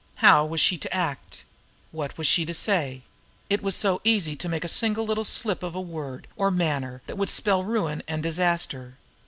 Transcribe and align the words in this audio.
How 0.15 0.43
was 0.43 0.59
she 0.59 0.79
to 0.79 0.91
act? 0.91 1.43
What 1.91 2.17
was 2.17 2.25
she 2.25 2.43
to 2.45 2.55
say? 2.55 3.03
It 3.51 3.61
was 3.61 3.75
so 3.75 4.01
easy 4.03 4.35
to 4.35 4.49
make 4.49 4.63
the 4.63 4.67
single 4.67 5.05
little 5.05 5.23
slip 5.23 5.61
of 5.61 5.75
word 5.75 6.25
or 6.35 6.49
manner 6.49 7.03
that 7.05 7.19
would 7.19 7.29
spell 7.29 7.63
ruin 7.63 8.01
and 8.07 8.23
disaster. 8.23 8.97